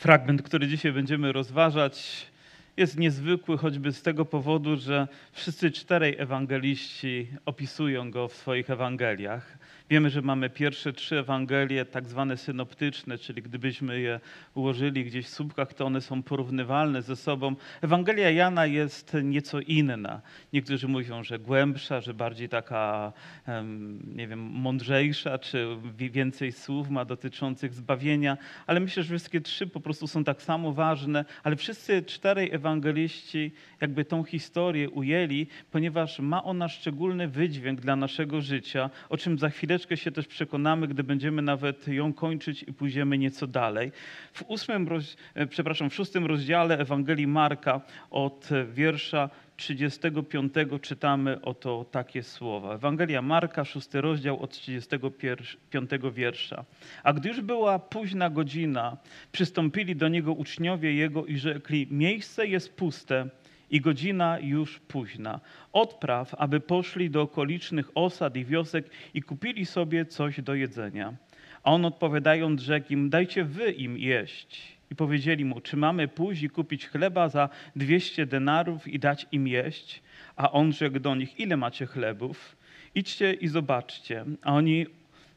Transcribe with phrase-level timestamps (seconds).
[0.00, 2.26] Fragment, który dzisiaj będziemy rozważać,
[2.76, 9.58] jest niezwykły choćby z tego powodu, że wszyscy czterej ewangeliści opisują go w swoich Ewangeliach.
[9.90, 14.20] Wiemy, że mamy pierwsze trzy Ewangelie, tak zwane synoptyczne, czyli gdybyśmy je
[14.54, 17.56] ułożyli gdzieś w słupkach, to one są porównywalne ze sobą.
[17.80, 20.20] Ewangelia Jana jest nieco inna.
[20.52, 23.12] Niektórzy mówią, że głębsza, że bardziej taka,
[24.14, 28.36] nie wiem, mądrzejsza, czy więcej słów ma dotyczących zbawienia,
[28.66, 33.52] ale myślę, że wszystkie trzy po prostu są tak samo ważne, ale wszyscy czterej ewangeliści
[33.80, 39.50] jakby tą historię ujęli, ponieważ ma ona szczególny wydźwięk dla naszego życia, o czym za
[39.50, 43.92] chwilę chwileczkę się też przekonamy, gdy będziemy nawet ją kończyć i pójdziemy nieco dalej.
[44.32, 44.88] W ósmym,
[45.34, 47.80] e, przepraszam, w szóstym rozdziale Ewangelii Marka
[48.10, 52.74] od wiersza 35 czytamy oto takie słowa.
[52.74, 56.64] Ewangelia Marka, szósty rozdział od 35 wiersza.
[57.02, 58.96] A gdy już była późna godzina,
[59.32, 63.28] przystąpili do niego uczniowie jego i rzekli: Miejsce jest puste
[63.70, 65.40] i godzina już późna.
[65.72, 71.14] Odpraw, aby poszli do okolicznych osad i wiosek i kupili sobie coś do jedzenia.
[71.62, 74.80] A on odpowiadając rzekł im, dajcie wy im jeść.
[74.90, 79.48] I powiedzieli mu, czy mamy pójść i kupić chleba za dwieście denarów i dać im
[79.48, 80.02] jeść?
[80.36, 82.56] A on rzekł do nich, ile macie chlebów?
[82.94, 84.24] Idźcie i zobaczcie.
[84.42, 84.86] A oni,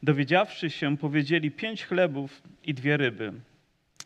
[0.04, 3.34] dowiedziawszy się, powiedzieli, pięć chlebów i dwie ryby.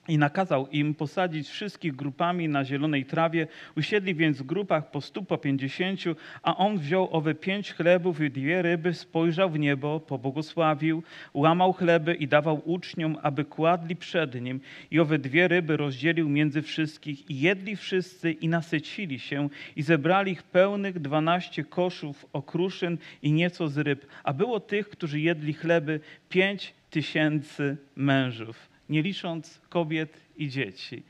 [0.07, 3.47] I nakazał im posadzić wszystkich grupami na zielonej trawie.
[3.77, 8.31] Usiedli więc w grupach po stu, po pięćdziesięciu, a on wziął owe pięć chlebów i
[8.31, 14.59] dwie ryby, spojrzał w niebo, pobłogosławił, łamał chleby i dawał uczniom, aby kładli przed nim.
[14.91, 17.29] I owe dwie ryby rozdzielił między wszystkich.
[17.29, 23.67] I jedli wszyscy i nasycili się i zebrali ich pełnych dwanaście koszów okruszyn i nieco
[23.67, 24.05] z ryb.
[24.23, 31.03] A było tych, którzy jedli chleby, pięć tysięcy mężów nie licząc kobiet i dzieci.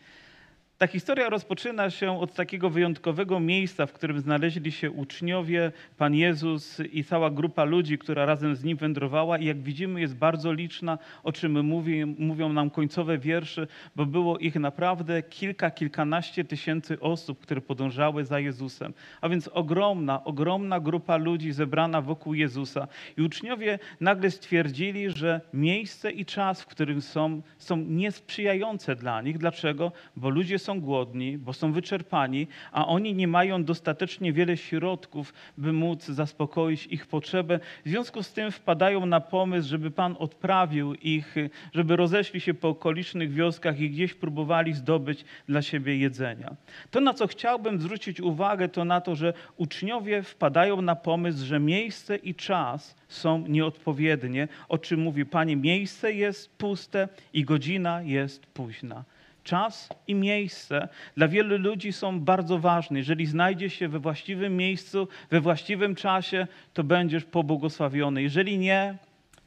[0.78, 6.82] Ta historia rozpoczyna się od takiego wyjątkowego miejsca, w którym znaleźli się uczniowie, Pan Jezus
[6.92, 9.38] i cała grupa ludzi, która razem z nim wędrowała.
[9.38, 14.38] I jak widzimy, jest bardzo liczna, o czym mówi, mówią nam końcowe wiersze, bo było
[14.38, 18.94] ich naprawdę kilka, kilkanaście tysięcy osób, które podążały za Jezusem.
[19.22, 22.88] A więc ogromna, ogromna grupa ludzi zebrana wokół Jezusa.
[23.18, 29.38] I uczniowie nagle stwierdzili, że miejsce i czas, w którym są, są niesprzyjające dla nich.
[29.38, 29.92] Dlaczego?
[30.16, 36.06] Bo ludzie głodni, bo są wyczerpani, a oni nie mają dostatecznie wiele środków, by móc
[36.06, 37.60] zaspokoić ich potrzebę.
[37.86, 41.36] W związku z tym wpadają na pomysł, żeby Pan odprawił ich,
[41.74, 46.56] żeby rozeszli się po okolicznych wioskach i gdzieś próbowali zdobyć dla siebie jedzenia.
[46.92, 51.60] To, na co chciałbym zwrócić uwagę, to na to, że uczniowie wpadają na pomysł, że
[51.60, 58.46] miejsce i czas są nieodpowiednie, o czym mówi Panie, miejsce jest puste i godzina jest
[58.46, 59.04] późna.
[59.48, 60.88] Czas i miejsce
[61.18, 63.00] dla wielu ludzi są bardzo ważne.
[63.00, 68.22] Jeżeli znajdziesz się we właściwym miejscu, we właściwym czasie, to będziesz pobłogosławiony.
[68.22, 68.98] Jeżeli nie,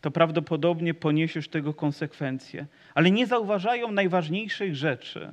[0.00, 2.66] to prawdopodobnie poniesiesz tego konsekwencje.
[2.94, 5.32] Ale nie zauważają najważniejszych rzeczy,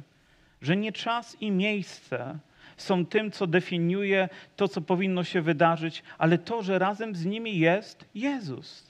[0.61, 2.39] że nie czas i miejsce
[2.77, 7.59] są tym, co definiuje to, co powinno się wydarzyć, ale to, że razem z nimi
[7.59, 8.86] jest Jezus.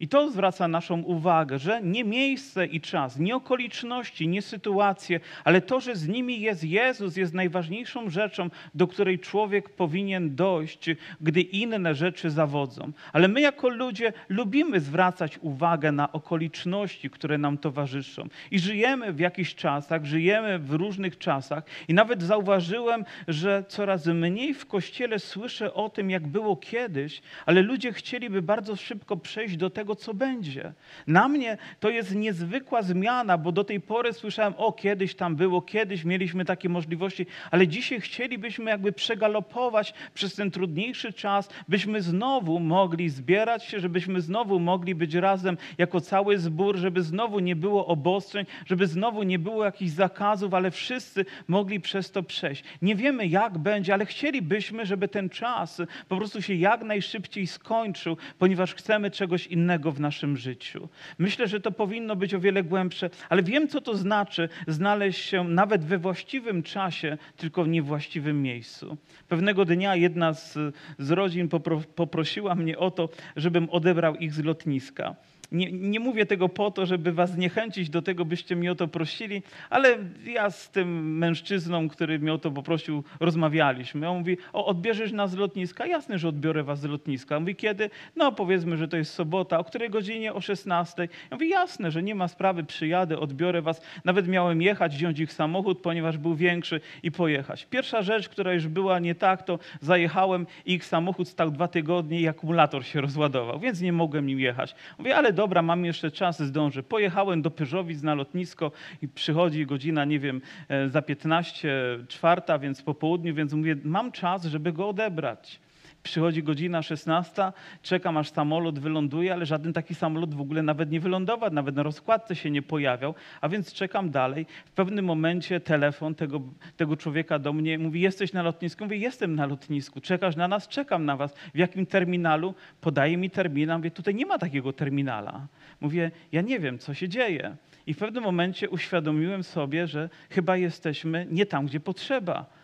[0.00, 5.60] I to zwraca naszą uwagę, że nie miejsce i czas, nie okoliczności, nie sytuacje, ale
[5.60, 10.90] to, że z nimi jest Jezus, jest najważniejszą rzeczą, do której człowiek powinien dojść,
[11.20, 12.92] gdy inne rzeczy zawodzą.
[13.12, 18.28] Ale my, jako ludzie, lubimy zwracać uwagę na okoliczności, które nam towarzyszą.
[18.50, 24.54] I żyjemy w jakichś czasach, żyjemy w różnych czasach, i nawet zauważyłem, że coraz mniej
[24.54, 29.70] w kościele słyszę o tym, jak było kiedyś, ale ludzie chcieliby bardzo szybko przejść do
[29.70, 30.72] tego, tego, co będzie.
[31.06, 35.62] Na mnie to jest niezwykła zmiana, bo do tej pory słyszałem, o kiedyś tam było,
[35.62, 42.60] kiedyś mieliśmy takie możliwości, ale dzisiaj chcielibyśmy jakby przegalopować przez ten trudniejszy czas, byśmy znowu
[42.60, 47.86] mogli zbierać się, żebyśmy znowu mogli być razem jako cały zbór, żeby znowu nie było
[47.86, 52.64] obostrzeń, żeby znowu nie było jakichś zakazów, ale wszyscy mogli przez to przejść.
[52.82, 58.16] Nie wiemy jak będzie, ale chcielibyśmy, żeby ten czas po prostu się jak najszybciej skończył,
[58.38, 60.88] ponieważ chcemy czegoś innego w naszym życiu.
[61.18, 65.44] Myślę, że to powinno być o wiele głębsze, ale wiem, co to znaczy znaleźć się
[65.44, 68.96] nawet we właściwym czasie, tylko w niewłaściwym miejscu.
[69.28, 70.58] Pewnego dnia jedna z,
[70.98, 75.16] z rodzin popro, poprosiła mnie o to, żebym odebrał ich z lotniska.
[75.52, 78.88] Nie, nie mówię tego po to, żeby was zniechęcić do tego, byście mnie o to
[78.88, 84.08] prosili, ale ja z tym mężczyzną, który mnie o to poprosił, rozmawialiśmy.
[84.08, 85.86] On mówi, o, odbierzesz nas z lotniska?
[85.86, 87.40] Jasne, że odbiorę was z lotniska.
[87.40, 87.90] Mówi, kiedy?
[88.16, 89.58] No powiedzmy, że to jest sobota.
[89.58, 90.34] O której godzinie?
[90.34, 91.02] O 16.
[91.02, 93.82] Ja mówię, jasne, że nie ma sprawy, przyjadę, odbiorę was.
[94.04, 97.66] Nawet miałem jechać, wziąć ich samochód, ponieważ był większy i pojechać.
[97.70, 102.20] Pierwsza rzecz, która już była nie tak, to zajechałem i ich samochód stał dwa tygodnie
[102.20, 104.74] i akumulator się rozładował, więc nie mogłem nim jechać.
[104.98, 106.82] Mówię, ale dobra, mam jeszcze czas, zdążę.
[106.82, 108.72] Pojechałem do Pyżowic na lotnisko
[109.02, 114.12] i przychodzi godzina, nie wiem, e, za 15, czwarta, więc po południu, więc mówię, mam
[114.12, 115.60] czas, żeby go odebrać.
[116.02, 117.52] Przychodzi godzina 16,
[117.82, 121.82] czekam aż samolot wyląduje, ale żaden taki samolot w ogóle nawet nie wylądował, nawet na
[121.82, 124.46] rozkładce się nie pojawiał, a więc czekam dalej.
[124.64, 126.40] W pewnym momencie telefon tego,
[126.76, 128.84] tego człowieka do mnie mówi, jesteś na lotnisku?
[128.84, 130.68] Mówię, jestem na lotnisku, czekasz na nas?
[130.68, 131.34] Czekam na was.
[131.54, 132.54] W jakim terminalu?
[132.80, 135.46] Podaje mi terminal, mówię, tutaj nie ma takiego terminala.
[135.80, 137.56] Mówię, ja nie wiem, co się dzieje.
[137.86, 142.59] I w pewnym momencie uświadomiłem sobie, że chyba jesteśmy nie tam, gdzie potrzeba.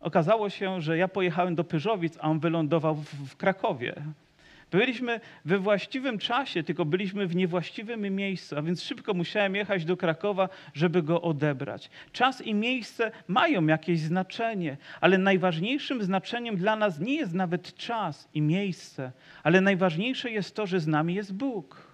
[0.00, 3.94] Okazało się, że ja pojechałem do Pyżowic, a on wylądował w, w Krakowie.
[4.70, 9.96] Byliśmy we właściwym czasie, tylko byliśmy w niewłaściwym miejscu, a więc szybko musiałem jechać do
[9.96, 11.90] Krakowa, żeby go odebrać.
[12.12, 18.28] Czas i miejsce mają jakieś znaczenie, ale najważniejszym znaczeniem dla nas nie jest nawet czas
[18.34, 19.12] i miejsce,
[19.42, 21.89] ale najważniejsze jest to, że z nami jest Bóg.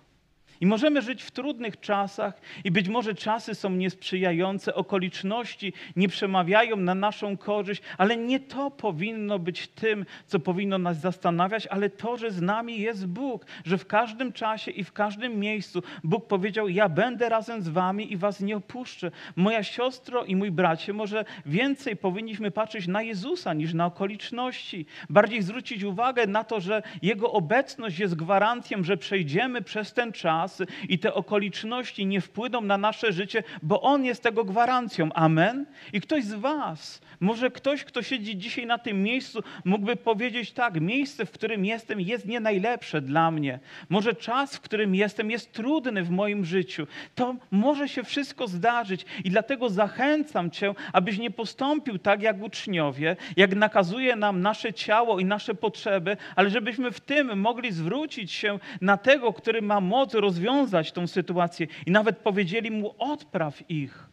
[0.61, 6.77] I możemy żyć w trudnych czasach, i być może czasy są niesprzyjające, okoliczności nie przemawiają
[6.77, 12.17] na naszą korzyść, ale nie to powinno być tym, co powinno nas zastanawiać, ale to,
[12.17, 16.69] że z nami jest Bóg, że w każdym czasie i w każdym miejscu Bóg powiedział:
[16.69, 19.11] Ja będę razem z wami i was nie opuszczę.
[19.37, 25.43] Moja siostro i mój bracie, może więcej powinniśmy patrzeć na Jezusa niż na okoliczności, bardziej
[25.43, 30.46] zwrócić uwagę na to, że Jego obecność jest gwarancją, że przejdziemy przez ten czas
[30.89, 35.13] i te okoliczności nie wpłyną na nasze życie, bo On jest tego gwarancją.
[35.13, 35.67] Amen.
[35.93, 40.81] I ktoś z Was, może ktoś, kto siedzi dzisiaj na tym miejscu, mógłby powiedzieć tak,
[40.81, 43.59] miejsce, w którym jestem, jest nie najlepsze dla mnie.
[43.89, 46.87] Może czas, w którym jestem, jest trudny w moim życiu.
[47.15, 53.17] To może się wszystko zdarzyć i dlatego zachęcam Cię, abyś nie postąpił tak jak uczniowie,
[53.37, 58.59] jak nakazuje nam nasze ciało i nasze potrzeby, ale żebyśmy w tym mogli zwrócić się
[58.81, 64.09] na tego, który ma moc rozwijać rozwiązać tą sytuację i nawet powiedzieli mu: odpraw ich.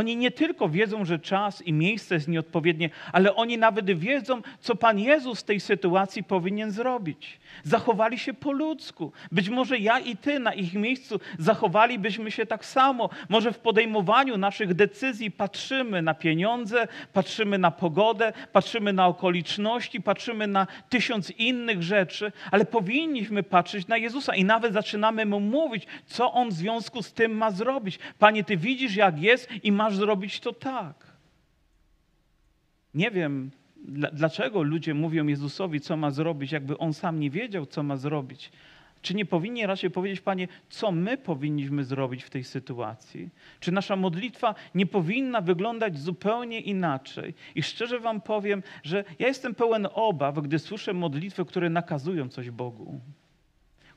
[0.00, 4.76] Oni nie tylko wiedzą, że czas i miejsce jest nieodpowiednie, ale oni nawet wiedzą, co
[4.76, 7.40] Pan Jezus w tej sytuacji powinien zrobić.
[7.64, 9.12] Zachowali się po ludzku.
[9.32, 13.10] Być może ja i Ty na ich miejscu zachowalibyśmy się tak samo.
[13.28, 20.46] Może w podejmowaniu naszych decyzji patrzymy na pieniądze, patrzymy na pogodę, patrzymy na okoliczności, patrzymy
[20.46, 26.32] na tysiąc innych rzeczy, ale powinniśmy patrzeć na Jezusa i nawet zaczynamy Mu mówić, co
[26.32, 27.98] On w związku z tym ma zrobić.
[28.18, 31.10] Panie, Ty widzisz, jak jest i masz zrobić to tak.
[32.94, 33.50] Nie wiem,
[34.12, 38.52] dlaczego ludzie mówią Jezusowi, co ma zrobić, jakby on sam nie wiedział, co ma zrobić.
[39.02, 43.28] Czy nie powinni raczej powiedzieć, Panie, co my powinniśmy zrobić w tej sytuacji?
[43.60, 47.34] Czy nasza modlitwa nie powinna wyglądać zupełnie inaczej?
[47.54, 52.50] I szczerze Wam powiem, że ja jestem pełen obaw, gdy słyszę modlitwy, które nakazują coś
[52.50, 53.00] Bogu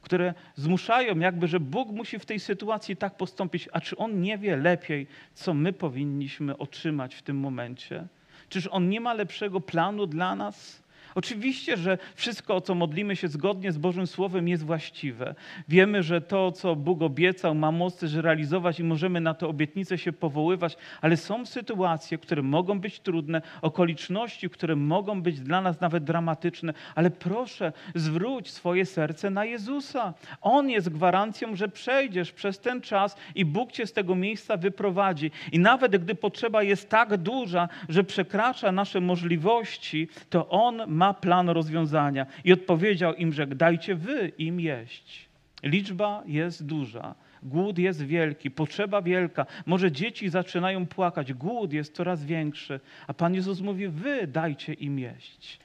[0.03, 4.37] które zmuszają jakby, że Bóg musi w tej sytuacji tak postąpić, a czy On nie
[4.37, 8.07] wie lepiej, co my powinniśmy otrzymać w tym momencie?
[8.49, 10.82] Czyż On nie ma lepszego planu dla nas?
[11.15, 15.35] Oczywiście, że wszystko, o co modlimy się zgodnie z Bożym Słowem, jest właściwe.
[15.67, 19.97] Wiemy, że to, co Bóg obiecał, ma moc też realizować i możemy na te obietnice
[19.97, 25.81] się powoływać, ale są sytuacje, które mogą być trudne, okoliczności, które mogą być dla nas
[25.81, 30.13] nawet dramatyczne, ale proszę, zwróć swoje serce na Jezusa.
[30.41, 35.31] On jest gwarancją, że przejdziesz przez ten czas i Bóg cię z tego miejsca wyprowadzi.
[35.51, 41.13] I nawet gdy potrzeba jest tak duża, że przekracza nasze możliwości, to On ma ma
[41.13, 42.25] plan rozwiązania.
[42.43, 45.29] I odpowiedział im, że dajcie wy im jeść.
[45.63, 47.15] Liczba jest duża.
[47.43, 49.45] Głód jest wielki, potrzeba wielka.
[49.65, 52.79] Może dzieci zaczynają płakać, głód jest coraz większy.
[53.07, 55.59] A Pan Jezus mówi: Wy dajcie im jeść.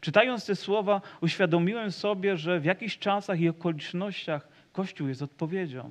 [0.00, 5.90] Czytając te słowa, uświadomiłem sobie, że w jakichś czasach i okolicznościach Kościół jest odpowiedzią.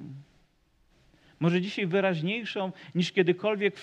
[1.40, 3.76] Może dzisiaj wyraźniejszą niż kiedykolwiek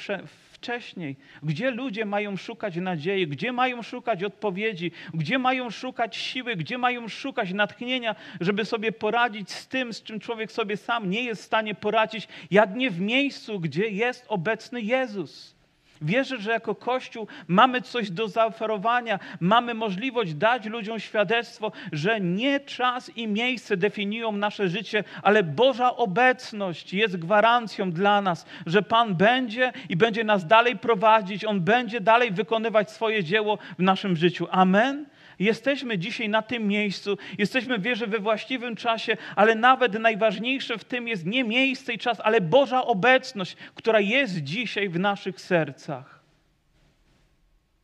[0.61, 1.17] wcześniej.
[1.43, 7.09] Gdzie ludzie mają szukać nadziei, gdzie mają szukać odpowiedzi, gdzie mają szukać siły, gdzie mają
[7.09, 11.45] szukać natchnienia, żeby sobie poradzić z tym, z czym człowiek sobie sam nie jest w
[11.45, 15.60] stanie poradzić, jak nie w miejscu, gdzie jest obecny Jezus.
[16.03, 22.61] Wierzę, że jako Kościół mamy coś do zaoferowania, mamy możliwość dać ludziom świadectwo, że nie
[22.61, 29.15] czas i miejsce definiują nasze życie, ale Boża obecność jest gwarancją dla nas, że Pan
[29.15, 34.47] będzie i będzie nas dalej prowadzić, On będzie dalej wykonywać swoje dzieło w naszym życiu.
[34.51, 35.07] Amen.
[35.41, 41.09] Jesteśmy dzisiaj na tym miejscu, jesteśmy wierzę we właściwym czasie, ale nawet najważniejsze w tym
[41.09, 46.21] jest nie miejsce i czas, ale Boża obecność, która jest dzisiaj w naszych sercach.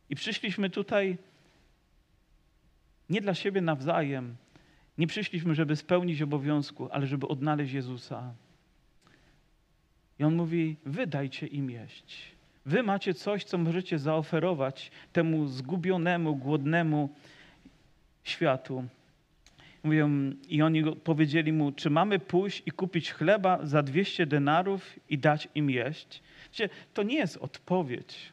[0.09, 1.17] I przyszliśmy tutaj
[3.09, 4.35] nie dla siebie nawzajem,
[4.97, 8.33] nie przyszliśmy, żeby spełnić obowiązku, ale żeby odnaleźć Jezusa.
[10.19, 12.31] I on mówi: Wydajcie im jeść.
[12.65, 17.09] Wy macie coś, co możecie zaoferować temu zgubionemu, głodnemu
[18.29, 18.83] światu.
[19.83, 20.09] Mówią,
[20.49, 25.47] I oni powiedzieli mu, czy mamy pójść i kupić chleba za 200 denarów i dać
[25.55, 26.21] im jeść?
[26.51, 28.31] Wiecie, to nie jest odpowiedź.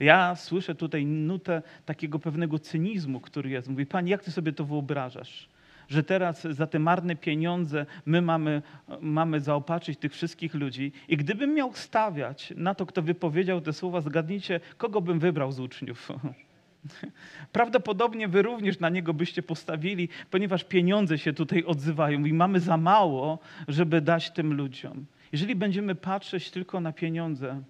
[0.00, 3.68] Ja słyszę tutaj nutę takiego pewnego cynizmu, który jest.
[3.68, 5.48] Mówi, Pani, jak Ty sobie to wyobrażasz?
[5.88, 8.62] Że teraz za te marne pieniądze my mamy,
[9.00, 10.92] mamy zaopatrzyć tych wszystkich ludzi.
[11.08, 15.60] I gdybym miał stawiać na to, kto wypowiedział te słowa, zgadnijcie, kogo bym wybrał z
[15.60, 16.08] uczniów.
[17.52, 22.76] Prawdopodobnie wy również na niego byście postawili, ponieważ pieniądze się tutaj odzywają i mamy za
[22.76, 23.38] mało,
[23.68, 25.06] żeby dać tym ludziom.
[25.32, 27.62] Jeżeli będziemy patrzeć tylko na pieniądze,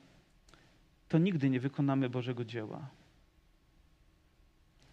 [1.08, 2.88] to nigdy nie wykonamy Bożego dzieła.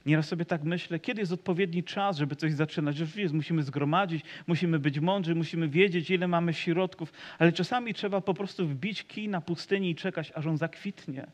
[0.06, 3.02] Nieraz sobie tak myślę, kiedy jest odpowiedni czas, żeby coś zaczynać.
[3.02, 8.34] Oczywiście musimy zgromadzić, musimy być mądrzy, musimy wiedzieć, ile mamy środków, ale czasami trzeba po
[8.34, 11.28] prostu wbić kij na pustyni i czekać, aż on zakwitnie.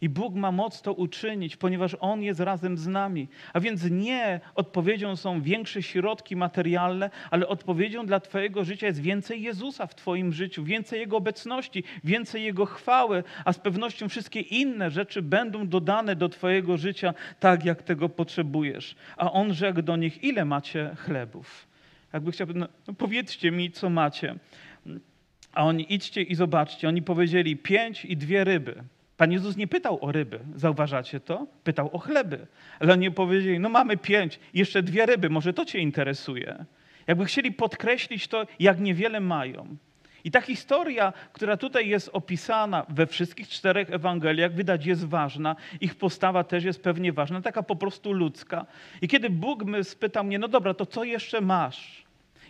[0.00, 3.28] I Bóg ma moc to uczynić, ponieważ On jest razem z nami.
[3.52, 9.42] A więc nie odpowiedzią są większe środki materialne, ale odpowiedzią dla Twojego życia jest więcej
[9.42, 14.90] Jezusa w Twoim życiu, więcej Jego obecności, więcej Jego chwały, a z pewnością wszystkie inne
[14.90, 18.96] rzeczy będą dodane do Twojego życia tak, jak tego potrzebujesz.
[19.16, 21.66] A On rzekł do nich, ile macie chlebów?
[22.12, 24.34] Jakby chciał, no, no powiedzcie mi, co macie.
[25.52, 26.88] A oni idźcie i zobaczcie.
[26.88, 28.84] Oni powiedzieli pięć i dwie ryby.
[29.16, 31.46] Pan Jezus nie pytał o ryby, zauważacie to?
[31.64, 32.46] Pytał o chleby.
[32.80, 36.64] Ale oni powiedzieli, no mamy pięć, jeszcze dwie ryby, może to cię interesuje.
[37.06, 39.76] Jakby chcieli podkreślić to, jak niewiele mają.
[40.24, 45.56] I ta historia, która tutaj jest opisana we wszystkich czterech Ewangeliach, wydać jest ważna.
[45.80, 48.66] Ich postawa też jest pewnie ważna, taka po prostu ludzka.
[49.02, 52.03] I kiedy Bóg spytał mnie, no dobra, to co jeszcze masz?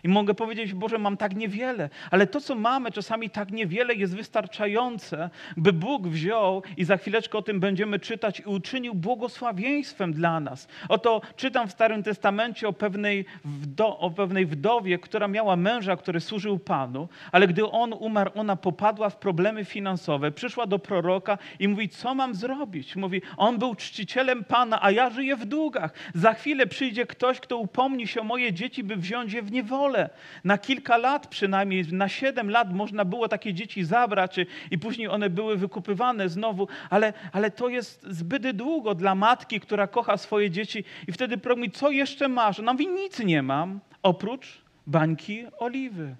[0.05, 4.15] I mogę powiedzieć, Boże, mam tak niewiele, ale to, co mamy, czasami tak niewiele jest
[4.15, 10.39] wystarczające, by Bóg wziął i za chwileczkę o tym będziemy czytać i uczynił błogosławieństwem dla
[10.39, 10.67] nas.
[10.89, 16.19] Oto czytam w Starym Testamencie o pewnej, wdo, o pewnej wdowie, która miała męża, który
[16.19, 21.67] służył Panu, ale gdy on umarł, ona popadła w problemy finansowe, przyszła do proroka i
[21.67, 22.95] mówi, co mam zrobić?
[22.95, 25.93] Mówi, on był czcicielem Pana, a ja żyję w długach.
[26.13, 29.94] Za chwilę przyjdzie ktoś, kto upomni się o moje dzieci, by wziąć je w niewolę.
[30.43, 34.39] Na kilka lat przynajmniej, na siedem lat można było takie dzieci zabrać
[34.71, 39.87] i później one były wykupywane znowu, ale, ale to jest zbyt długo dla matki, która
[39.87, 42.59] kocha swoje dzieci i wtedy mówi, co jeszcze masz?
[42.59, 46.15] Ona mówi, nic nie mam, oprócz bańki oliwy.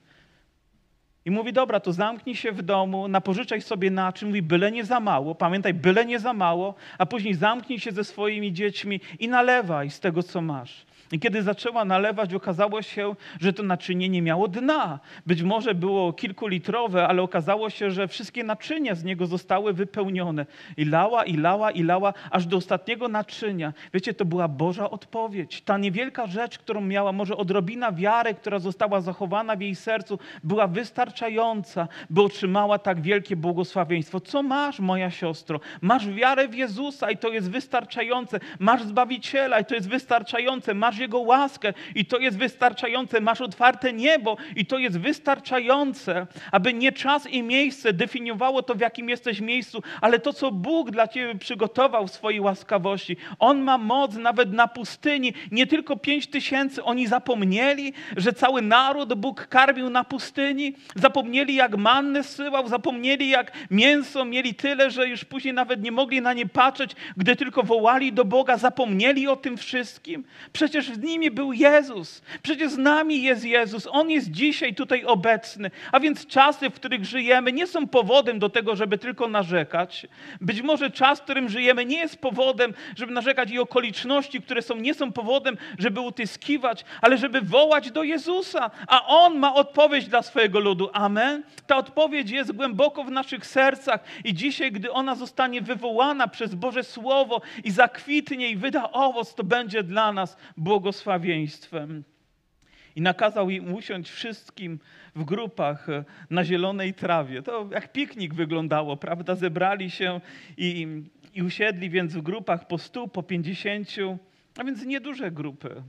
[1.25, 4.83] I mówi, dobra, to zamknij się w domu, napożyczaj sobie na czym, mówi, byle nie
[4.83, 9.27] za mało, pamiętaj, byle nie za mało, a później zamknij się ze swoimi dziećmi i
[9.27, 10.85] nalewaj z tego, co masz.
[11.11, 14.99] I kiedy zaczęła nalewać, okazało się, że to naczynie nie miało dna.
[15.25, 20.45] Być może było kilkulitrowe, ale okazało się, że wszystkie naczynia z niego zostały wypełnione.
[20.77, 23.73] I lała, i lała, i lała, aż do ostatniego naczynia.
[23.93, 25.61] Wiecie, to była Boża odpowiedź.
[25.61, 30.67] Ta niewielka rzecz, którą miała, może odrobina wiary, która została zachowana w jej sercu, była
[30.67, 34.19] wystarczająca, by otrzymała tak wielkie błogosławieństwo.
[34.19, 35.59] Co masz, moja siostro?
[35.81, 38.39] Masz wiarę w Jezusa i to jest wystarczające.
[38.59, 40.73] Masz Zbawiciela i to jest wystarczające.
[40.73, 46.27] Masz masz Jego łaskę i to jest wystarczające, masz otwarte niebo i to jest wystarczające,
[46.51, 50.91] aby nie czas i miejsce definiowało to, w jakim jesteś miejscu, ale to, co Bóg
[50.91, 53.17] dla Ciebie przygotował w swojej łaskawości.
[53.39, 59.13] On ma moc nawet na pustyni, nie tylko pięć tysięcy, oni zapomnieli, że cały naród
[59.13, 65.25] Bóg karmił na pustyni, zapomnieli jak manny syłał, zapomnieli jak mięso mieli tyle, że już
[65.25, 69.57] później nawet nie mogli na nie patrzeć, gdy tylko wołali do Boga, zapomnieli o tym
[69.57, 70.23] wszystkim.
[70.53, 75.05] Przecież przecież z nimi był Jezus, przecież z nami jest Jezus, On jest dzisiaj tutaj
[75.05, 75.71] obecny.
[75.91, 80.07] A więc czasy, w których żyjemy, nie są powodem do tego, żeby tylko narzekać.
[80.41, 84.75] Być może czas, w którym żyjemy, nie jest powodem, żeby narzekać i okoliczności, które są,
[84.75, 88.71] nie są powodem, żeby utyskiwać, ale żeby wołać do Jezusa.
[88.87, 90.89] A On ma odpowiedź dla swojego ludu.
[90.93, 91.43] Amen.
[91.67, 96.83] Ta odpowiedź jest głęboko w naszych sercach i dzisiaj, gdy ona zostanie wywołana przez Boże
[96.83, 100.37] Słowo i zakwitnie i wyda owoc, to będzie dla nas
[100.75, 102.03] błogosławieństwem.
[102.95, 104.79] I nakazał im usiąść wszystkim
[105.15, 107.41] w grupach e, na zielonej trawie.
[107.41, 109.35] To jak piknik wyglądało, prawda?
[109.35, 110.21] Zebrali się
[110.57, 110.87] i,
[111.33, 114.17] i usiedli więc w grupach po stu, po pięćdziesięciu,
[114.57, 115.83] a więc nieduże grupy.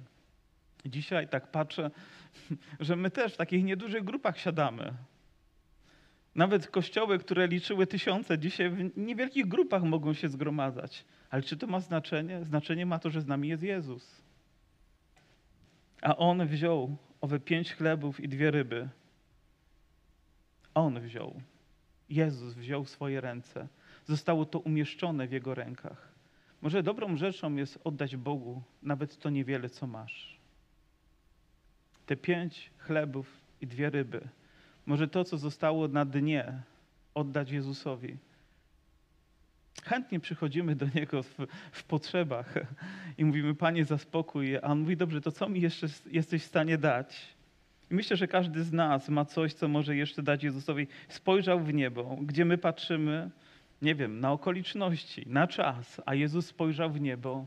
[0.87, 1.91] Dzisiaj tak patrzę,
[2.81, 4.93] że my też w takich niedużych grupach siadamy.
[6.35, 11.05] Nawet kościoły, które liczyły tysiące, dzisiaj w niewielkich grupach mogą się zgromadzać.
[11.31, 12.45] Ale czy to ma znaczenie?
[12.45, 14.26] Znaczenie ma to, że z nami jest Jezus.
[16.03, 18.89] A On wziął owe pięć chlebów i dwie ryby.
[20.75, 21.41] On wziął.
[22.09, 23.69] Jezus wziął swoje ręce.
[24.05, 26.13] Zostało to umieszczone w Jego rękach.
[26.63, 30.37] Może dobrą rzeczą jest oddać Bogu nawet to niewiele, co masz.
[32.07, 34.29] Te pięć chlebów i dwie ryby.
[34.87, 36.63] Może to, co zostało na dnie,
[37.15, 38.17] oddać Jezusowi.
[39.87, 41.37] Chętnie przychodzimy do Niego w,
[41.73, 42.55] w, potrzebach
[43.19, 44.57] i mówimy, Panie, zaspokój.
[44.57, 47.37] A On mówi, dobrze, to co mi jeszcze jesteś w stanie dać?
[47.91, 50.87] I myślę, że każdy z nas ma coś, co może jeszcze dać Jezusowi.
[51.09, 53.31] Spojrzał w niebo, gdzie my patrzymy,
[53.83, 57.47] nie wiem, na okoliczności, na czas, a Jezus spojrzał w niebo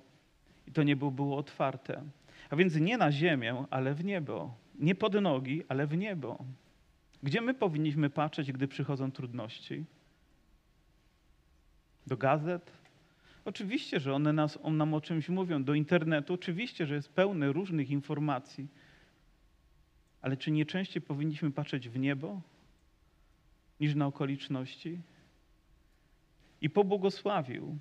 [0.67, 2.03] i to niebo było otwarte.
[2.49, 4.55] A więc nie na ziemię, ale w niebo.
[4.75, 6.45] Nie pod nogi, ale w niebo.
[7.23, 9.85] Gdzie my powinniśmy patrzeć, gdy przychodzą trudności?
[12.09, 12.71] Do gazet?
[13.45, 15.63] Oczywiście, że one nas, on nam o czymś mówią.
[15.63, 16.33] Do internetu?
[16.33, 18.67] Oczywiście, że jest pełne różnych informacji.
[20.21, 22.41] Ale czy nie częściej powinniśmy patrzeć w niebo
[23.79, 24.99] niż na okoliczności?
[26.61, 27.77] I pobłogosławił.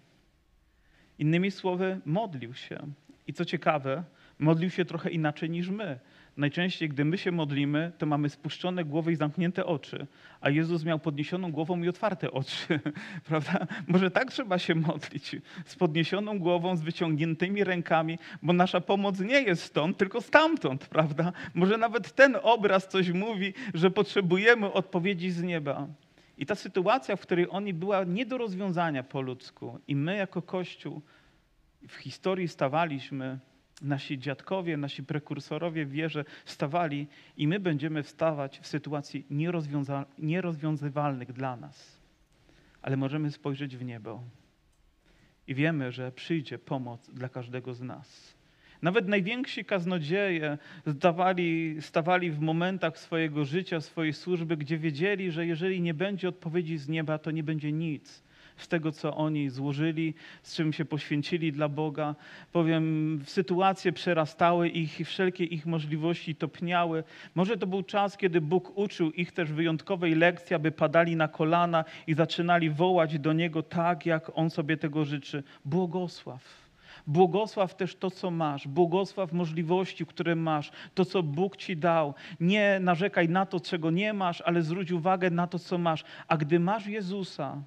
[1.18, 2.78] Innymi słowy, modlił się.
[3.26, 4.04] I co ciekawe,
[4.38, 6.00] modlił się trochę inaczej niż my.
[6.38, 10.07] Najczęściej, gdy my się modlimy, to mamy spuszczone głowy i zamknięte oczy,
[10.40, 12.80] a Jezus miał podniesioną głową i otwarte oczy,
[13.28, 13.66] prawda?
[13.87, 19.42] Może tak trzeba się modlić, z podniesioną głową, z wyciągniętymi rękami, bo nasza pomoc nie
[19.42, 21.33] jest stąd, tylko stamtąd, prawda?
[21.54, 25.87] Może nawet ten obraz coś mówi, że potrzebujemy odpowiedzi z nieba.
[26.37, 30.42] I ta sytuacja, w której oni była nie do rozwiązania po ludzku i my jako
[30.42, 31.02] Kościół
[31.88, 33.38] w historii stawaliśmy
[33.82, 37.06] nasi dziadkowie, nasi prekursorowie w wierze stawali
[37.37, 42.00] i my będziemy wstawać w sytuacji nierozwiąza- nierozwiązywalnych dla nas.
[42.82, 44.23] Ale możemy spojrzeć w niebo
[45.47, 48.38] i wiemy, że przyjdzie pomoc dla każdego z nas.
[48.82, 50.58] Nawet najwięksi kaznodzieje
[50.97, 56.78] stawali, stawali w momentach swojego życia, swojej służby, gdzie wiedzieli, że jeżeli nie będzie odpowiedzi
[56.78, 58.23] z nieba, to nie będzie nic
[58.62, 62.14] z tego, co oni złożyli, z czym się poświęcili dla Boga.
[62.52, 67.04] Powiem, sytuacje przerastały ich i wszelkie ich możliwości topniały.
[67.34, 71.84] Może to był czas, kiedy Bóg uczył ich też wyjątkowej lekcji, aby padali na kolana
[72.06, 75.42] i zaczynali wołać do Niego tak, jak On sobie tego życzy.
[75.64, 76.68] Błogosław.
[77.06, 82.14] Błogosław też to, co masz, błogosław możliwości, które masz, to, co Bóg ci dał.
[82.40, 86.04] Nie narzekaj na to, czego nie masz, ale zwróć uwagę na to, co masz.
[86.28, 87.62] A gdy masz Jezusa,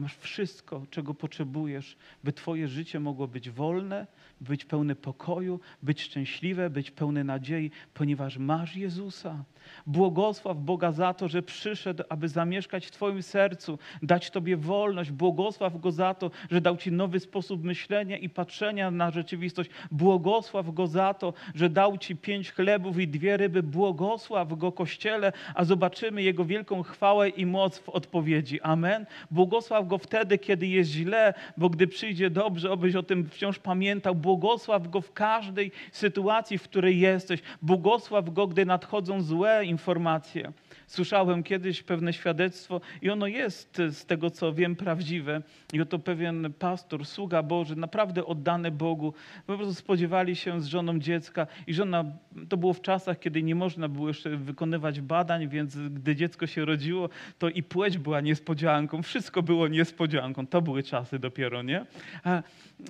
[0.00, 4.06] Masz wszystko, czego potrzebujesz, by Twoje życie mogło być wolne,
[4.40, 9.44] być pełne pokoju, być szczęśliwe, być pełne nadziei, ponieważ masz Jezusa.
[9.86, 15.10] Błogosław Boga za to, że przyszedł, aby zamieszkać w Twoim sercu, dać Tobie wolność.
[15.10, 19.70] Błogosław Go za to, że dał Ci nowy sposób myślenia i patrzenia na rzeczywistość.
[19.90, 23.62] Błogosław Go za to, że dał Ci pięć chlebów i dwie ryby.
[23.62, 28.60] Błogosław Go Kościele, a zobaczymy Jego wielką chwałę i moc w odpowiedzi.
[28.60, 29.06] Amen.
[29.30, 34.14] Błogosław Go wtedy, kiedy jest źle, bo gdy przyjdzie dobrze, obyś o tym wciąż pamiętał.
[34.14, 37.40] Błogosław Go w każdej sytuacji, w której jesteś.
[37.62, 40.52] Błogosław Go, gdy nadchodzą złe informacje.
[40.90, 45.42] Słyszałem kiedyś pewne świadectwo i ono jest z tego, co wiem, prawdziwe.
[45.72, 49.14] I oto pewien pastor, sługa Boży, naprawdę oddany Bogu,
[49.46, 52.04] po prostu spodziewali się z żoną dziecka i żona,
[52.48, 56.64] to było w czasach, kiedy nie można było jeszcze wykonywać badań, więc gdy dziecko się
[56.64, 60.46] rodziło, to i płeć była niespodzianką, wszystko było niespodzianką.
[60.46, 61.86] To były czasy dopiero, nie?
[62.24, 62.42] A,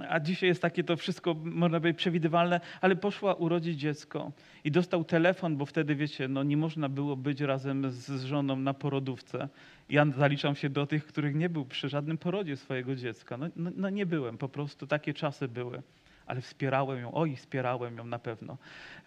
[0.09, 4.33] a dzisiaj jest takie to wszystko, można powiedzieć, przewidywalne, ale poszła urodzić dziecko
[4.65, 8.75] i dostał telefon, bo wtedy, wiecie, no nie można było być razem z żoną na
[8.75, 9.49] porodówce.
[9.89, 13.37] Ja zaliczam się do tych, których nie był przy żadnym porodzie swojego dziecka.
[13.37, 15.83] No, no, no nie byłem, po prostu takie czasy były.
[16.31, 18.59] ale wspierałem ją, oj, wspierałem ją na pewno.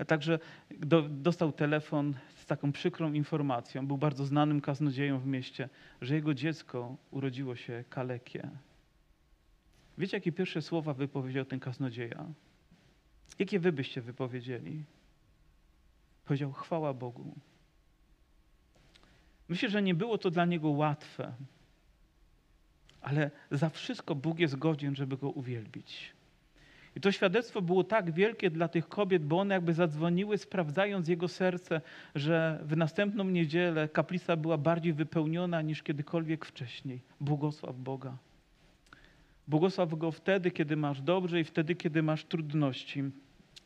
[0.07, 0.39] Także
[0.79, 5.69] do, dostał telefon z taką przykrą informacją, był bardzo znanym kaznodzieją w mieście,
[6.01, 8.49] że jego dziecko urodziło się kalekie.
[9.97, 12.25] Wiecie, jakie pierwsze słowa wypowiedział ten kaznodzieja?
[13.39, 14.83] Jakie wy byście wypowiedzieli?
[16.25, 17.35] Powiedział, chwała Bogu.
[19.49, 21.33] Myślę, że nie było to dla niego łatwe,
[23.01, 26.13] ale za wszystko Bóg jest godzien, żeby go uwielbić.
[26.95, 31.27] I to świadectwo było tak wielkie dla tych kobiet, bo one jakby zadzwoniły, sprawdzając jego
[31.27, 31.81] serce,
[32.15, 37.01] że w następną niedzielę kaplica była bardziej wypełniona niż kiedykolwiek wcześniej.
[37.19, 38.17] Błogosław Boga.
[39.47, 43.03] Błogosław Go wtedy, kiedy masz dobrze i wtedy, kiedy masz trudności.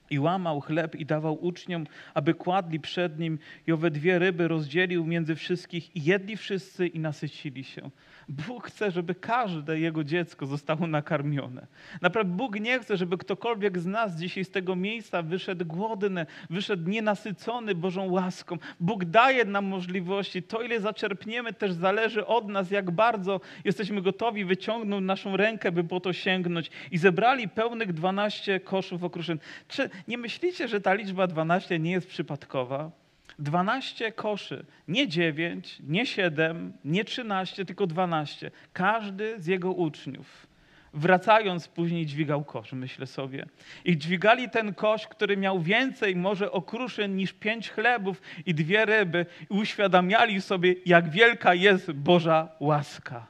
[0.10, 5.06] I łamał chleb i dawał uczniom, aby kładli przed nim i owe dwie ryby rozdzielił
[5.06, 7.90] między wszystkich i jedli wszyscy i nasycili się.
[8.30, 11.68] Bóg chce, żeby każde jego dziecko zostało nakarmione.
[12.02, 16.90] Naprawdę Bóg nie chce, żeby ktokolwiek z nas dzisiaj z tego miejsca wyszedł głodny, wyszedł
[16.90, 18.58] nienasycony Bożą łaską.
[18.80, 20.44] Bóg daje nam możliwości.
[20.44, 25.84] To, ile zaczerpniemy, też zależy od nas, jak bardzo jesteśmy gotowi wyciągnąć naszą rękę, by
[25.84, 26.72] po to sięgnąć.
[26.92, 29.40] I zebrali pełnych 12 koszów okruszyn.
[29.68, 32.92] Czy nie myślicie, że ta liczba 12 nie jest przypadkowa?
[33.40, 38.52] 12 koszy, nie 9, nie 7, nie 13, tylko 12.
[38.74, 40.48] Każdy z jego uczniów.
[40.94, 43.46] Wracając później dźwigał kosz, myślę sobie.
[43.86, 49.26] I dźwigali ten kosz, który miał więcej może okruszyn niż pięć chlebów i dwie ryby
[49.50, 53.28] i uświadamiali sobie, jak wielka jest Boża łaska.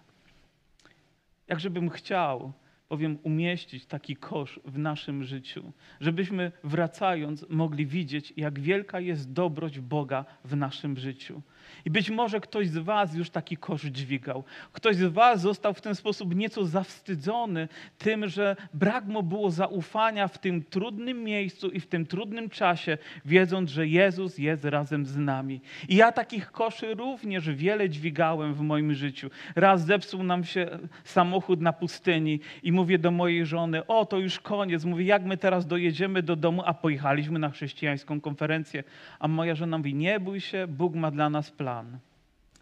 [1.48, 2.54] Jakżebym chciał,
[2.90, 9.80] bowiem umieścić taki kosz w naszym życiu, żebyśmy wracając mogli widzieć, jak wielka jest dobroć
[9.80, 11.42] Boga w naszym życiu.
[11.86, 14.44] I być może ktoś z Was już taki kosz dźwigał.
[14.72, 20.28] Ktoś z Was został w ten sposób nieco zawstydzony tym, że brak mu było zaufania
[20.28, 25.18] w tym trudnym miejscu i w tym trudnym czasie, wiedząc, że Jezus jest razem z
[25.18, 25.62] nami.
[25.90, 29.30] I ja takich koszy również wiele dźwigałem w moim życiu.
[29.56, 34.40] Raz zepsuł nam się samochód na pustyni i mówię do mojej żony, o to już
[34.40, 34.86] koniec.
[34.86, 38.84] Mówię, jak my teraz dojedziemy do domu, a pojechaliśmy na chrześcijańską konferencję.
[39.20, 42.00] A moja żona mówi, nie bój się, Bóg ma dla nas plan.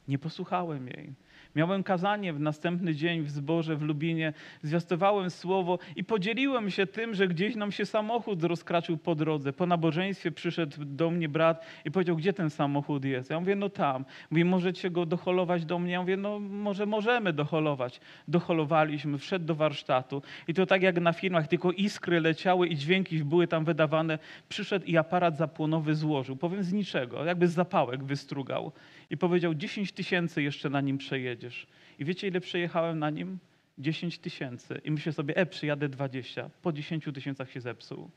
[0.07, 1.13] Nie posłuchałem jej.
[1.55, 7.13] Miałem kazanie w następny dzień w zborze w Lubinie, zwiastowałem słowo i podzieliłem się tym,
[7.13, 9.53] że gdzieś nam się samochód rozkraczył po drodze.
[9.53, 13.29] Po nabożeństwie przyszedł do mnie brat i powiedział, gdzie ten samochód jest?
[13.29, 14.05] Ja mówię, no tam.
[14.31, 15.93] Mówi, możecie go doholować do mnie?
[15.93, 18.01] Ja mówię, no może możemy doholować.
[18.27, 23.23] Doholowaliśmy, wszedł do warsztatu i to tak jak na filmach, tylko iskry leciały i dźwięki
[23.23, 24.19] były tam wydawane.
[24.49, 26.35] Przyszedł i aparat zapłonowy złożył.
[26.35, 28.71] Powiem z niczego, jakby z zapałek wystrugał.
[29.09, 30.97] I powiedział, 10 tysięcy jeszcze na nim
[31.99, 33.39] I wiecie, ile przejechałem na nim?
[33.77, 34.81] 10 tysięcy.
[34.83, 36.49] I myślę sobie, e, przyjadę 20.
[36.61, 38.09] Po 10 tysiącach się zepsuł.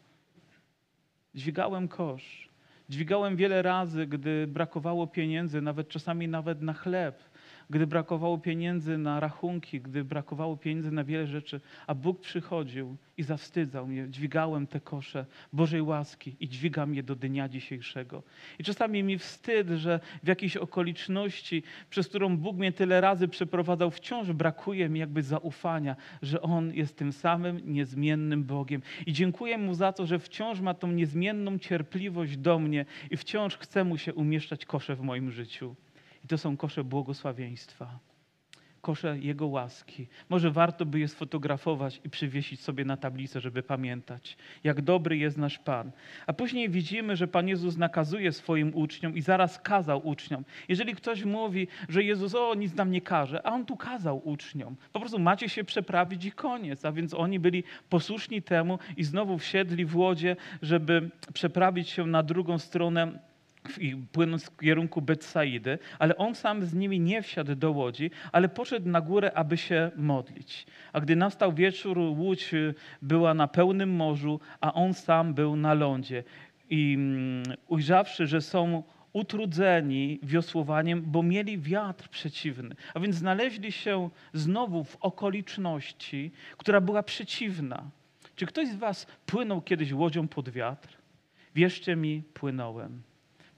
[1.35, 2.49] Dźwigałem kosz.
[2.89, 7.23] Dźwigałem wiele razy, gdy brakowało pieniędzy, nawet czasami nawet na chleb
[7.71, 13.23] gdy brakowało pieniędzy na rachunki, gdy brakowało pieniędzy na wiele rzeczy, a Bóg przychodził i
[13.23, 14.07] zawstydzał mnie.
[14.09, 18.23] Dźwigałem te kosze Bożej łaski i dźwigam je do dnia dzisiejszego.
[18.59, 23.91] I czasami mi wstyd, że w jakiejś okoliczności, przez którą Bóg mnie tyle razy przeprowadzał,
[23.91, 28.83] wciąż brakuje mi jakby zaufania, że On jest tym samym niezmiennym Bogiem.
[29.07, 33.57] I dziękuję Mu za to, że wciąż ma tą niezmienną cierpliwość do mnie i wciąż
[33.57, 35.77] chce Mu się umieszczać kosze w moim życiu.
[36.29, 37.99] I to są kosze błogosławieństwa,
[38.81, 40.07] kosze Jego łaski.
[40.29, 45.37] Może warto by je sfotografować i przywiesić sobie na tablicę, żeby pamiętać, jak dobry jest
[45.37, 45.93] nasz Pan.
[46.27, 50.45] A później widzimy, że Pan Jezus nakazuje swoim uczniom i zaraz kazał uczniom.
[50.69, 54.77] Jeżeli ktoś mówi, że Jezus o nic nam nie każe, a On tu kazał uczniom.
[54.93, 56.85] Po prostu macie się przeprawić i koniec.
[56.85, 62.23] A więc oni byli posłuszni temu i znowu wsiedli w łodzie, żeby przeprawić się na
[62.23, 63.28] drugą stronę
[63.79, 68.49] i płynąc w kierunku Betsaidy, ale on sam z nimi nie wsiadł do łodzi, ale
[68.49, 70.67] poszedł na górę, aby się modlić.
[70.93, 75.75] A gdy nastał wieczór, łódź y, była na pełnym morzu, a on sam był na
[75.75, 76.25] lądzie.
[76.71, 82.75] I mm, ujrzawszy, że są utrudzeni wiosłowaniem, bo mieli wiatr przeciwny.
[82.95, 87.91] A więc znaleźli się znowu w okoliczności, która była przeciwna.
[88.37, 90.89] Czy ktoś z Was płynął kiedyś łodzią pod wiatr?
[91.55, 93.03] Wierzcie mi, płynąłem.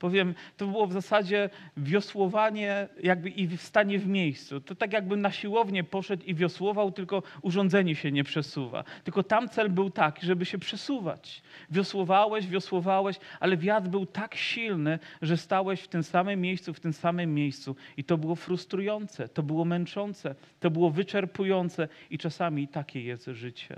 [0.01, 4.61] Powiem, to było w zasadzie wiosłowanie jakby i stanie w miejscu.
[4.61, 8.85] To tak jakbym na siłownię poszedł i wiosłował, tylko urządzenie się nie przesuwa.
[9.05, 11.43] Tylko tam cel był taki, żeby się przesuwać.
[11.71, 16.93] Wiosłowałeś, wiosłowałeś, ale wiatr był tak silny, że stałeś w tym samym miejscu, w tym
[16.93, 17.77] samym miejscu.
[17.97, 23.77] I to było frustrujące, to było męczące, to było wyczerpujące i czasami takie jest życie.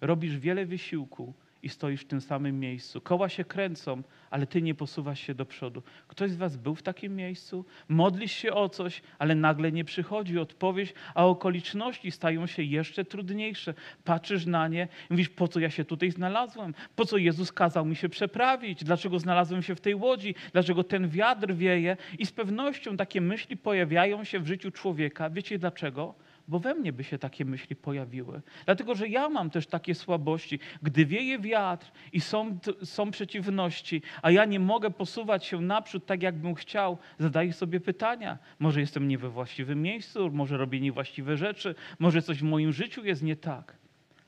[0.00, 3.00] robisz wiele wysiłku i stoisz w tym samym miejscu.
[3.00, 5.82] Koła się kręcą, ale ty nie posuwasz się do przodu.
[6.08, 7.64] Ktoś z was był w takim miejscu?
[7.88, 13.74] Modlisz się o coś, ale nagle nie przychodzi odpowiedź, a okoliczności stają się jeszcze trudniejsze.
[14.04, 16.74] Patrzysz na nie i mówisz, po co ja się tutaj znalazłem?
[16.96, 18.84] Po co Jezus kazał mi się przeprawić?
[18.84, 20.34] Dlaczego znalazłem się w tej łodzi?
[20.52, 21.96] Dlaczego ten wiatr wieje?
[22.18, 25.30] I z pewnością takie myśli pojawiają się w życiu człowieka.
[25.30, 26.14] Wiecie dlaczego?
[26.48, 28.42] Bo we mnie by się takie myśli pojawiły.
[28.64, 30.58] Dlatego, że ja mam też takie słabości.
[30.82, 36.22] Gdy wieje wiatr i są, są przeciwności, a ja nie mogę posuwać się naprzód tak,
[36.22, 38.38] jakbym chciał, zadaję sobie pytania.
[38.58, 43.04] Może jestem nie we właściwym miejscu, może robię niewłaściwe rzeczy, może coś w moim życiu
[43.04, 43.76] jest nie tak.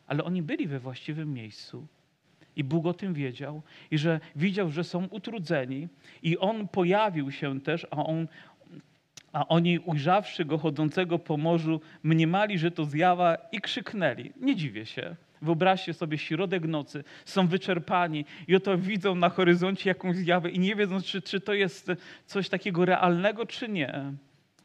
[0.06, 1.86] Ale oni byli we właściwym miejscu.
[2.56, 5.88] I Bóg o tym wiedział, i że widział, że są utrudzeni,
[6.22, 8.28] i On pojawił się też, a On,
[9.34, 14.32] a oni, ujrzawszy go chodzącego po morzu, mniemali, że to zjawa i krzyknęli.
[14.40, 15.16] Nie dziwię się.
[15.42, 20.76] Wyobraźcie sobie środek nocy, są wyczerpani i oto widzą na horyzoncie jakąś zjawę i nie
[20.76, 21.92] wiedzą, czy, czy to jest
[22.26, 24.12] coś takiego realnego, czy nie.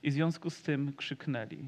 [0.03, 1.65] I w związku z tym krzyknęli.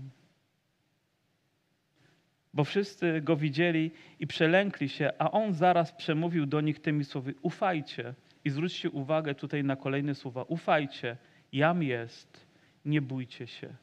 [2.53, 7.33] Bo wszyscy go widzieli i przelękli się, a on zaraz przemówił do nich tymi słowy:
[7.41, 8.13] Ufajcie.
[8.45, 11.17] I zwróćcie uwagę tutaj na kolejne słowa: Ufajcie,
[11.51, 12.50] jam jest
[12.85, 13.75] nie bójcie się.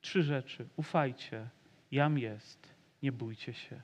[0.00, 0.68] Trzy rzeczy.
[0.76, 1.48] Ufajcie,
[1.90, 3.80] jam jest, nie bójcie się.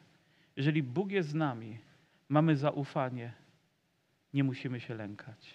[0.56, 1.78] Jeżeli Bóg jest z nami,
[2.28, 3.32] mamy zaufanie,
[4.34, 5.54] nie musimy się lękać.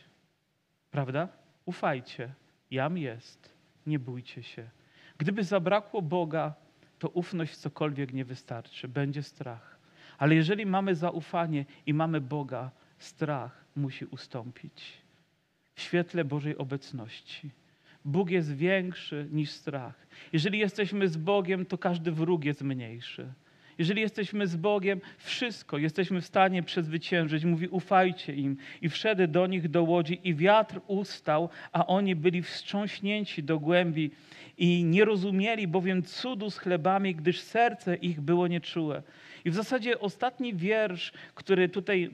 [0.91, 1.27] Prawda?
[1.65, 2.33] Ufajcie,
[2.71, 3.53] jam jest,
[3.85, 4.69] nie bójcie się.
[5.17, 6.53] Gdyby zabrakło Boga,
[6.99, 9.79] to ufność cokolwiek nie wystarczy, będzie strach.
[10.17, 15.01] Ale jeżeli mamy zaufanie i mamy Boga, strach musi ustąpić.
[15.75, 17.51] W świetle Bożej obecności.
[18.05, 20.07] Bóg jest większy niż strach.
[20.33, 23.33] Jeżeli jesteśmy z Bogiem, to każdy wróg jest mniejszy.
[23.77, 27.45] Jeżeli jesteśmy z Bogiem, wszystko jesteśmy w stanie przezwyciężyć.
[27.45, 28.57] Mówi, ufajcie im.
[28.81, 34.11] I wszedł do nich do łodzi i wiatr ustał, a oni byli wstrząśnięci do głębi
[34.57, 39.03] i nie rozumieli bowiem cudu z chlebami, gdyż serce ich było nieczułe.
[39.45, 42.11] I w zasadzie ostatni wiersz, który tutaj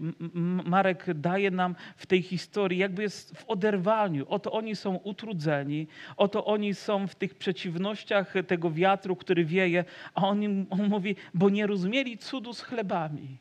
[0.66, 4.26] Marek daje nam w tej historii, jakby jest w oderwaniu.
[4.30, 5.88] Oto oni są utrudzeni,
[6.18, 11.50] oto oni są w tych przeciwnościach tego wiatru, który wieje, a on, on mówi, bo
[11.50, 13.38] nie rozumieli cudu z chlebami.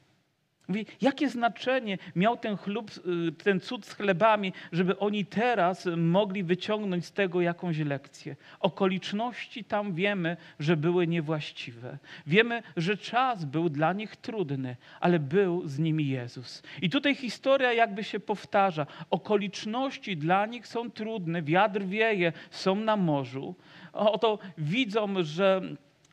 [0.69, 2.91] Mówi, jakie znaczenie miał ten, chlub,
[3.29, 8.37] y, ten cud z chlebami, żeby oni teraz mogli wyciągnąć z tego jakąś lekcję.
[8.61, 11.99] Okoliczności tam wiemy, że były niewłaściwe.
[12.27, 16.63] Wiemy, że czas był dla nich trudny, ale był z nimi Jezus.
[16.83, 18.87] I tutaj historia jakby się powtarza.
[19.11, 23.55] Okoliczności dla nich są trudne, wiatr wieje, są na morzu.
[23.93, 25.63] Oto widzą, że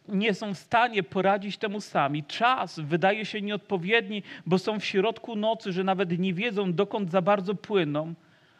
[0.08, 2.24] nie są w stanie poradzić temu sami.
[2.24, 7.22] Czas wydaje się nieodpowiedni, bo są w środku nocy, że nawet nie wiedzą, dokąd za
[7.22, 8.14] bardzo płyną,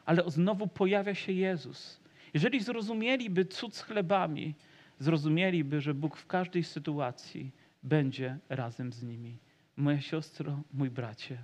[0.06, 2.00] ale znowu pojawia się Jezus.
[2.34, 4.54] Jeżeli zrozumieliby cud z chlebami,
[5.00, 7.52] zrozumieliby, że Bóg w każdej sytuacji
[7.84, 9.38] będzie razem z nimi.
[9.78, 11.38] Moja siostro, mój bracie.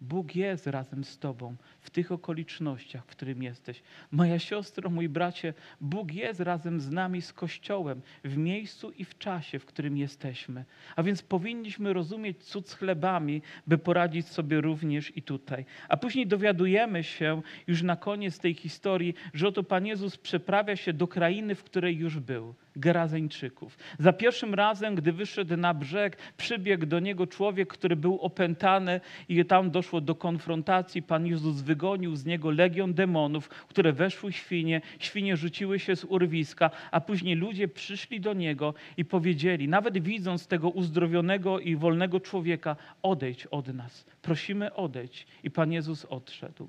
[0.00, 3.82] Bóg jest razem z Tobą w tych okolicznościach, w którym jesteś.
[4.10, 9.18] Moja siostro, mój bracie, Bóg jest razem z nami, z Kościołem, w miejscu i w
[9.18, 10.64] czasie, w którym jesteśmy.
[10.96, 15.64] A więc powinniśmy rozumieć cud z chlebami, by poradzić sobie również i tutaj.
[15.88, 20.92] A później dowiadujemy się już na koniec tej historii, że oto Pan Jezus przeprawia się
[20.92, 22.54] do krainy, w której już był.
[22.76, 23.78] Gerazeńczyków.
[23.98, 29.44] Za pierwszym razem, gdy wyszedł na brzeg, przybiegł do niego człowiek, który był opętany i
[29.44, 31.02] tam doszło do konfrontacji.
[31.02, 36.70] Pan Jezus wygonił z niego legion demonów, które weszły świnie, świnie rzuciły się z urwiska,
[36.90, 42.76] a później ludzie przyszli do niego i powiedzieli, nawet widząc tego uzdrowionego i wolnego człowieka,
[43.02, 44.06] odejdź od nas.
[44.22, 45.26] Prosimy odejdź.
[45.42, 46.68] I Pan Jezus odszedł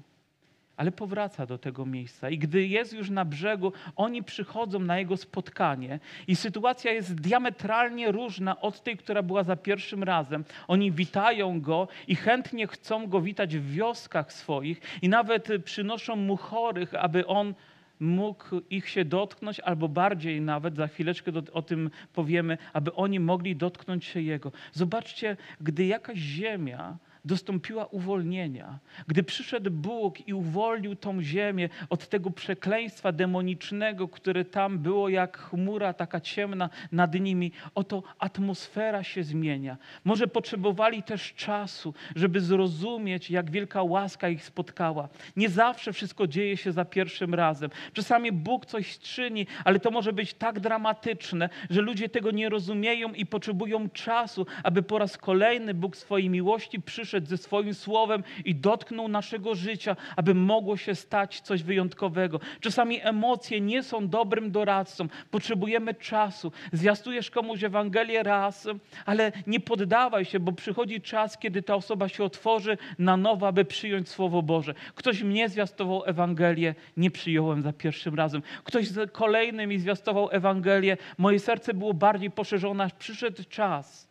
[0.78, 2.30] ale powraca do tego miejsca.
[2.30, 8.12] I gdy jest już na brzegu, oni przychodzą na jego spotkanie i sytuacja jest diametralnie
[8.12, 10.44] różna od tej, która była za pierwszym razem.
[10.68, 16.38] Oni witają go i chętnie chcą go witać w wioskach swoich i nawet przynoszą mu
[16.38, 17.54] chorych, aby on
[18.00, 23.20] mógł ich się dotknąć, albo bardziej nawet, za chwileczkę do, o tym powiemy, aby oni
[23.20, 24.52] mogli dotknąć się Jego.
[24.74, 28.80] Zobaczcie, gdy jakaś ziemia dostąpiła uwolnienia.
[29.08, 35.38] Gdy przyszedł Bóg i uwolnił tą ziemię od tego przekleństwa demonicznego, które tam było jak
[35.38, 39.78] chmura taka ciemna nad nimi, oto atmosfera się zmienia.
[40.06, 45.10] Może potrzebowali też czasu, żeby zrozumieć, jak wielka łaska ich spotkała.
[45.36, 47.70] Nie zawsze wszystko dzieje się za pierwszym razem.
[47.94, 53.14] Czasami Bóg coś czyni, ale to może być tak dramatyczne, że ludzie tego nie rozumieją
[53.14, 58.56] i potrzebują czasu, aby po raz kolejny Bóg swojej miłości przyszedł ze swoim słowem i
[58.56, 62.40] dotknął naszego życia, aby mogło się stać coś wyjątkowego.
[62.60, 65.08] Czasami emocje nie są dobrym doradcą.
[65.32, 66.52] Potrzebujemy czasu.
[66.74, 68.68] Zwiastujesz komuś Ewangelię raz,
[69.06, 73.66] ale nie poddawaj się, bo przychodzi czas, kiedy ta osoba się otworzy na nowo, aby
[73.66, 74.74] przyjąć Słowo Boże.
[74.96, 78.42] Ktoś mnie zwiastował Ewangelię, nie przyjąłem za pierwszym razem.
[78.64, 84.07] Ktoś kolejny mi zwiastował Ewangelię, moje serce było bardziej poszerzone, aż przyszedł czas,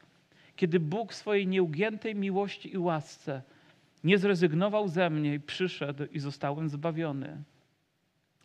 [0.56, 3.42] kiedy Bóg swojej nieugiętej miłości i łasce
[4.04, 7.42] nie zrezygnował ze mnie i przyszedł i zostałem zbawiony.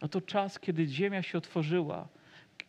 [0.02, 2.08] Oto czas, kiedy ziemia się otworzyła,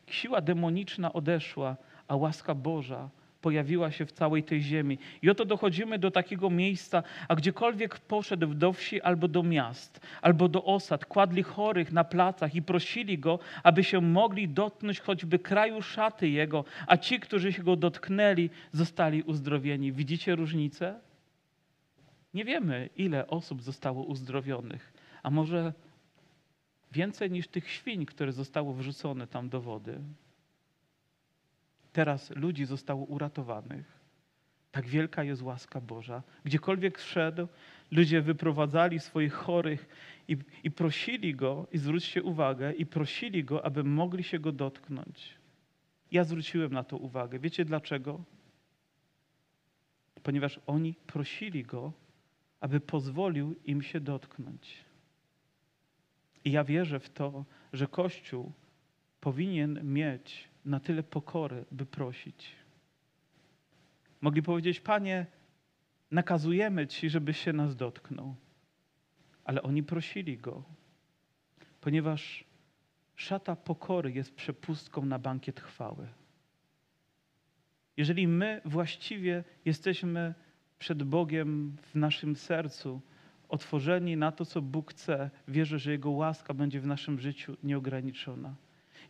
[0.07, 1.77] siła demoniczna odeszła,
[2.09, 3.11] a łaska Boża
[3.43, 4.99] pojawiła się w całej tej ziemi.
[5.23, 10.49] I oto dochodzimy do takiego miejsca, a gdziekolwiek poszedł do wsi albo do miast, albo
[10.49, 15.83] do osad, kładli chorych na placach i prosili go, aby się mogli dotknąć choćby kraju
[15.83, 19.93] szaty jego, a ci, którzy się go dotknęli, zostali uzdrowieni.
[19.93, 21.01] Widzicie różnicę?
[22.35, 25.73] Nie wiemy, ile osób zostało uzdrowionych, a może
[26.93, 30.01] więcej niż tych świń, które zostało wrzucone tam do wody.
[31.93, 34.03] Teraz ludzi zostało uratowanych.
[34.73, 36.23] Tak wielka jest łaska Boża.
[36.45, 37.49] Gdziekolwiek wszedł,
[37.91, 39.89] ludzie wyprowadzali swoich chorych
[40.29, 45.39] i, i prosili Go, i zwróćcie uwagę, i prosili Go, aby mogli się Go dotknąć.
[46.11, 47.39] Ja zwróciłem na to uwagę.
[47.39, 48.25] Wiecie dlaczego?
[50.23, 51.93] Ponieważ oni prosili Go,
[52.61, 54.85] aby pozwolił im się dotknąć.
[56.45, 58.53] I ja wierzę w to, że Kościół
[59.21, 62.57] powinien mieć na tyle pokory, by prosić.
[64.21, 65.27] Mogli powiedzieć, Panie,
[66.11, 68.35] nakazujemy Ci, żebyś się nas dotknął.
[69.45, 70.65] Ale oni prosili Go,
[71.81, 72.45] ponieważ
[73.17, 76.09] szata pokory jest przepustką na bankiet chwały.
[77.97, 80.35] Jeżeli my właściwie jesteśmy
[80.79, 83.01] przed Bogiem w naszym sercu,
[83.49, 88.55] otworzeni na to, co Bóg chce, wierzę, że Jego łaska będzie w naszym życiu nieograniczona.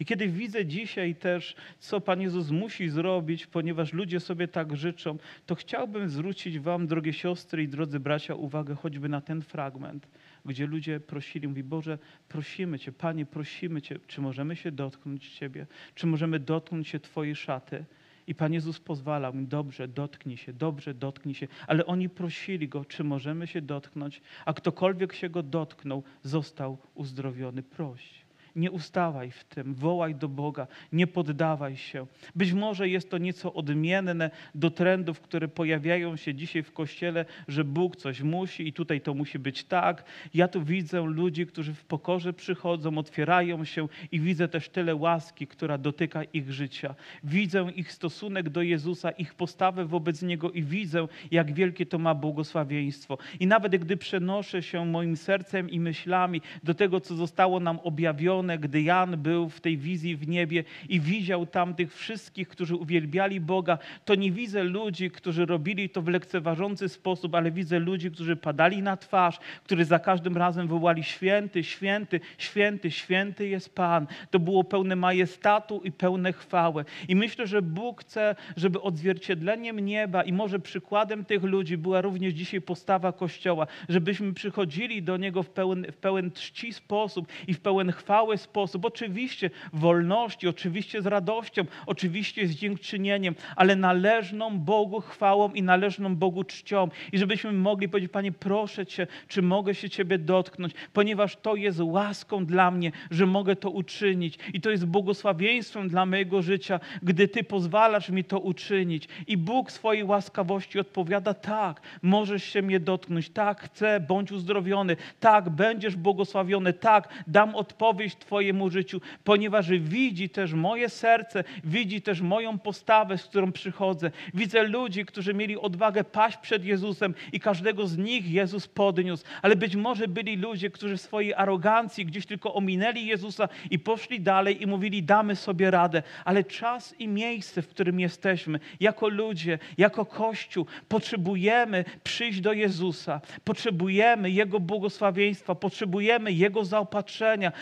[0.00, 5.18] I kiedy widzę dzisiaj też, co Pan Jezus musi zrobić, ponieważ ludzie sobie tak życzą,
[5.46, 10.08] to chciałbym zwrócić Wam, drogie siostry i drodzy bracia, uwagę choćby na ten fragment,
[10.44, 15.66] gdzie ludzie prosili, mówi, Boże, prosimy Cię, Panie, prosimy Cię, czy możemy się dotknąć Ciebie,
[15.94, 17.84] czy możemy dotknąć się Twojej szaty.
[18.26, 21.48] I Pan Jezus pozwalał im, dobrze, dotknij się, dobrze, dotknij się.
[21.66, 27.62] Ale oni prosili Go, czy możemy się dotknąć, a ktokolwiek się Go dotknął, został uzdrowiony.
[27.62, 28.21] Proś.
[28.56, 32.06] Nie ustawaj w tym, wołaj do Boga, nie poddawaj się.
[32.34, 37.64] Być może jest to nieco odmienne do trendów, które pojawiają się dzisiaj w kościele, że
[37.64, 40.04] Bóg coś musi i tutaj to musi być tak.
[40.34, 45.46] Ja tu widzę ludzi, którzy w pokorze przychodzą, otwierają się i widzę też tyle łaski,
[45.46, 46.94] która dotyka ich życia.
[47.24, 52.14] Widzę ich stosunek do Jezusa, ich postawę wobec Niego i widzę, jak wielkie to ma
[52.14, 53.18] błogosławieństwo.
[53.40, 58.41] I nawet gdy przenoszę się moim sercem i myślami do tego, co zostało nam objawione,
[58.48, 63.40] gdy Jan był w tej wizji w niebie i widział tam tych wszystkich, którzy uwielbiali
[63.40, 68.36] Boga, to nie widzę ludzi, którzy robili to w lekceważący sposób, ale widzę ludzi, którzy
[68.36, 74.06] padali na twarz, którzy za każdym razem wołali święty, święty, święty, święty jest Pan.
[74.30, 76.84] To było pełne majestatu i pełne chwały.
[77.08, 82.34] I myślę, że Bóg chce, żeby odzwierciedleniem nieba i może przykładem tych ludzi była również
[82.34, 87.60] dzisiaj postawa Kościoła, żebyśmy przychodzili do Niego w pełen, w pełen czci sposób i w
[87.60, 88.84] pełen chwały doskonały sposób.
[88.84, 96.16] Oczywiście w wolności, oczywiście z radością, oczywiście z dziękczynieniem, ale należną Bogu chwałą i należną
[96.16, 96.88] Bogu czcią.
[97.12, 101.80] I żebyśmy mogli powiedzieć, Panie, proszę Cię, czy mogę się Ciebie dotknąć, ponieważ to jest
[101.80, 104.38] łaską dla mnie, że mogę to uczynić.
[104.52, 109.08] I to jest błogosławieństwem dla mojego życia, gdy Ty pozwalasz mi to uczynić.
[109.26, 115.50] I Bóg swojej łaskawości odpowiada, tak, możesz się mnie dotknąć, tak, chcę, bądź uzdrowiony, tak,
[115.50, 122.58] będziesz błogosławiony, tak, dam odpowiedź Twojemu życiu, ponieważ widzi też moje serce, widzi też moją
[122.58, 124.10] postawę, z którą przychodzę.
[124.34, 129.56] Widzę ludzi, którzy mieli odwagę paść przed Jezusem i każdego z nich Jezus podniósł, ale
[129.56, 134.62] być może byli ludzie, którzy w swojej arogancji gdzieś tylko ominęli Jezusa i poszli dalej
[134.62, 140.06] i mówili, damy sobie radę, ale czas i miejsce, w którym jesteśmy, jako ludzie, jako
[140.06, 147.52] Kościół, potrzebujemy przyjść do Jezusa, potrzebujemy Jego błogosławieństwa, potrzebujemy Jego zaopatrzenia,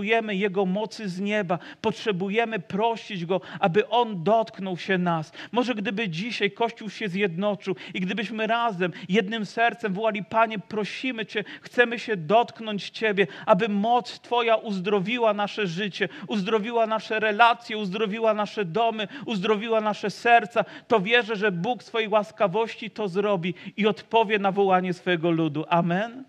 [0.00, 5.32] potrzebujemy Jego mocy z nieba, potrzebujemy prosić Go, aby On dotknął się nas.
[5.52, 11.44] Może gdyby dzisiaj Kościół się zjednoczył i gdybyśmy razem, jednym sercem wołali, Panie, prosimy Cię,
[11.60, 18.64] chcemy się dotknąć Ciebie, aby moc Twoja uzdrowiła nasze życie, uzdrowiła nasze relacje, uzdrowiła nasze
[18.64, 24.52] domy, uzdrowiła nasze serca, to wierzę, że Bóg swojej łaskawości to zrobi i odpowie na
[24.52, 25.64] wołanie swojego ludu.
[25.68, 26.24] Amen.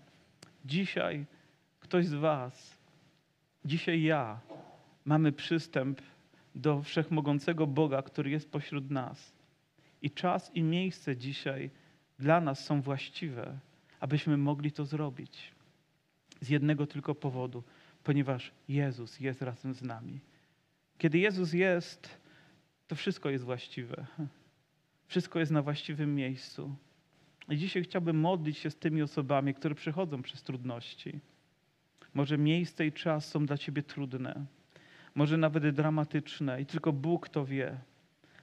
[0.64, 1.24] Dzisiaj
[1.80, 2.71] ktoś z Was,
[3.64, 4.40] dzisiaj ja,
[5.04, 6.02] mamy przystęp
[6.54, 9.32] do wszechmogącego Boga, który jest pośród nas.
[10.02, 11.70] I czas i miejsce dzisiaj
[12.18, 13.58] dla nas są właściwe,
[14.00, 15.52] abyśmy mogli to zrobić.
[16.40, 17.62] Z jednego tylko powodu,
[18.04, 20.20] ponieważ Jezus jest razem z nami.
[20.98, 22.18] Kiedy Jezus jest,
[22.86, 24.06] to wszystko jest właściwe.
[25.06, 26.76] Wszystko jest na właściwym miejscu.
[27.48, 31.20] I dzisiaj chciałbym modlić się z tymi osobami, które przechodzą przez trudności.
[32.14, 34.46] Może miejsce i czas są dla ciebie trudne,
[35.14, 37.78] może nawet dramatyczne i tylko Bóg to wie.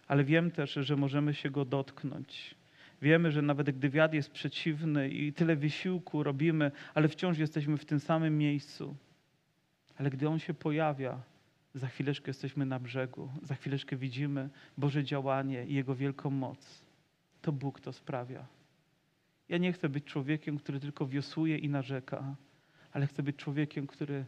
[0.07, 2.55] Ale wiem też, że możemy się Go dotknąć.
[3.01, 7.85] Wiemy, że nawet gdy wiatr jest przeciwny i tyle wysiłku robimy, ale wciąż jesteśmy w
[7.85, 8.95] tym samym miejscu.
[9.97, 11.21] Ale gdy On się pojawia,
[11.73, 16.85] za chwileczkę jesteśmy na brzegu, za chwileczkę widzimy Boże działanie i Jego wielką moc.
[17.41, 18.45] To Bóg to sprawia.
[19.49, 22.35] Ja nie chcę być człowiekiem, który tylko wiosłuje i narzeka,
[22.93, 24.25] ale chcę być człowiekiem, który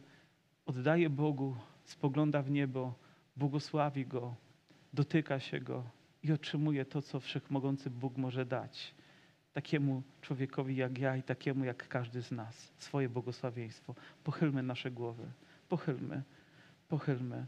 [0.66, 2.94] oddaje Bogu, spogląda w niebo,
[3.36, 4.34] błogosławi Go,
[4.92, 5.84] dotyka się Go
[6.22, 8.94] i otrzymuje to, co Wszechmogący Bóg może dać.
[9.52, 12.72] Takiemu człowiekowi jak ja i takiemu jak każdy z nas.
[12.78, 13.94] Swoje błogosławieństwo.
[14.24, 15.24] Pochylmy nasze głowy.
[15.68, 16.22] Pochylmy.
[16.88, 17.46] Pochylmy.